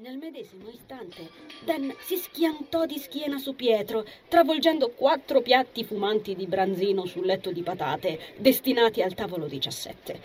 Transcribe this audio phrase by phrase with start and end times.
[0.00, 1.28] Nel medesimo istante,
[1.64, 7.50] Dan si schiantò di schiena su Pietro, travolgendo quattro piatti fumanti di branzino sul letto
[7.50, 10.20] di patate, destinati al tavolo 17.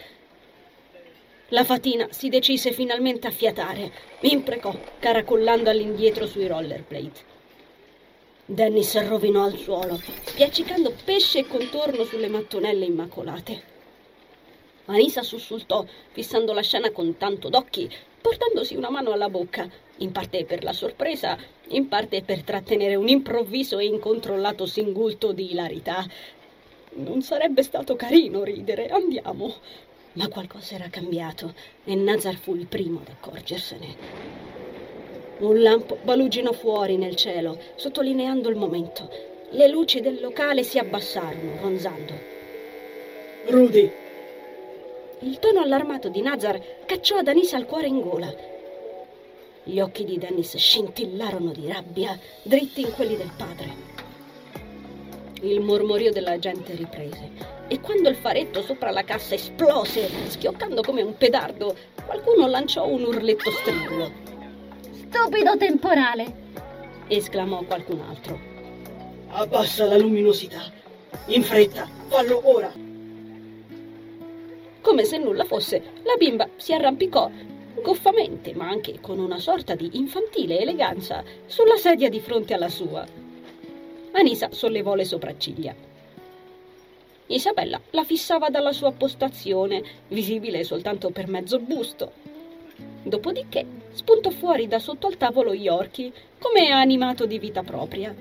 [1.48, 7.32] La fatina si decise finalmente a fiatare, imprecò, caracollando all'indietro sui rollerblade.
[8.46, 13.73] Dennis rovinò al suolo, spiaccicando pesce e contorno sulle mattonelle immacolate.
[14.86, 17.90] Anisa sussultò, fissando la scena con tanto d'occhi,
[18.20, 21.38] portandosi una mano alla bocca, in parte per la sorpresa,
[21.70, 26.06] in parte per trattenere un improvviso e incontrollato singulto di ilarità.
[26.96, 29.56] Non sarebbe stato carino ridere, andiamo.
[30.14, 31.54] Ma qualcosa era cambiato
[31.86, 33.96] e Nazar fu il primo ad accorgersene.
[35.40, 39.10] Un lampo baluginò fuori nel cielo, sottolineando il momento.
[39.52, 42.14] Le luci del locale si abbassarono, ronzando.
[43.48, 43.92] Rudy,
[45.24, 48.34] il tono allarmato di Nazar cacciò ad Anisa il cuore in gola.
[49.64, 53.92] Gli occhi di Dennis scintillarono di rabbia, dritti in quelli del padre.
[55.42, 61.02] Il mormorio della gente riprese e quando il faretto sopra la cassa esplose, schioccando come
[61.02, 61.74] un pedardo,
[62.06, 64.12] qualcuno lanciò un urletto stridulo.
[65.08, 66.42] Stupido temporale!
[67.08, 68.40] esclamò qualcun altro.
[69.30, 70.62] Abbassa la luminosità.
[71.28, 72.92] In fretta, fallo ora.
[74.84, 77.32] Come se nulla fosse, la bimba si arrampicò
[77.82, 83.08] goffamente, ma anche con una sorta di infantile eleganza, sulla sedia di fronte alla sua.
[84.12, 85.74] Anisa sollevò le sopracciglia.
[87.28, 92.12] Isabella la fissava dalla sua postazione, visibile soltanto per mezzo busto.
[93.04, 98.14] Dopodiché spuntò fuori da sotto al tavolo Yorkie, come animato di vita propria.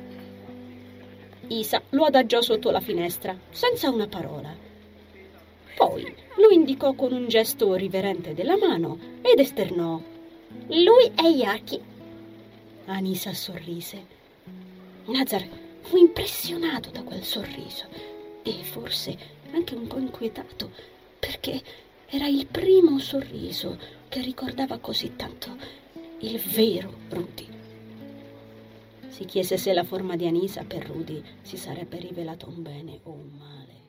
[1.49, 4.71] Isa lo adagiò sotto la finestra, senza una parola.
[5.77, 10.01] Poi lo indicò con un gesto riverente della mano ed esternò.
[10.69, 11.81] Lui è Yaki.
[12.87, 14.07] Anisa sorrise.
[15.07, 15.47] Nazar
[15.81, 17.87] fu impressionato da quel sorriso
[18.43, 19.17] e forse
[19.53, 20.71] anche un po' inquietato
[21.19, 21.63] perché
[22.07, 25.57] era il primo sorriso che ricordava così tanto
[26.21, 27.47] il vero Rudy.
[29.09, 33.11] Si chiese se la forma di Anisa per Rudy si sarebbe rivelato un bene o
[33.11, 33.82] un male.